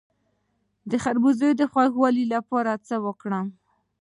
[0.89, 3.47] د خربوزو د خوږوالي لپاره څه وکړم؟